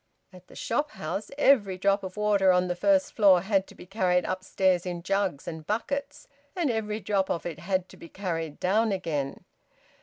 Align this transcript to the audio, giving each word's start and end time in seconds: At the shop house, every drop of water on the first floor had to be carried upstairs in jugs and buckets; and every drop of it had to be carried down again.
At 0.33 0.47
the 0.47 0.55
shop 0.55 0.89
house, 0.93 1.29
every 1.37 1.77
drop 1.77 2.03
of 2.03 2.17
water 2.17 2.51
on 2.51 2.67
the 2.67 2.75
first 2.75 3.13
floor 3.13 3.41
had 3.41 3.67
to 3.67 3.75
be 3.75 3.85
carried 3.85 4.25
upstairs 4.25 4.83
in 4.83 5.03
jugs 5.03 5.47
and 5.47 5.67
buckets; 5.67 6.27
and 6.55 6.71
every 6.71 6.99
drop 6.99 7.29
of 7.29 7.45
it 7.45 7.59
had 7.59 7.87
to 7.89 7.97
be 7.97 8.09
carried 8.09 8.59
down 8.59 8.91
again. 8.91 9.45